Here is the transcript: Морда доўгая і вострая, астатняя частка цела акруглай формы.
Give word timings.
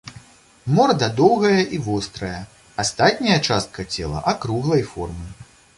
Морда 0.77 1.09
доўгая 1.19 1.59
і 1.77 1.81
вострая, 1.89 2.41
астатняя 2.85 3.37
частка 3.47 3.81
цела 3.95 4.27
акруглай 4.35 4.83
формы. 4.95 5.29